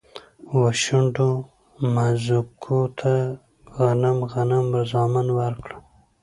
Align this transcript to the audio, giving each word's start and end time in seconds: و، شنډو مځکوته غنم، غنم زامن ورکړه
و، 0.59 0.61
شنډو 0.81 1.29
مځکوته 1.95 3.15
غنم، 3.75 4.17
غنم 4.31 4.67
زامن 4.91 5.27
ورکړه 5.39 5.77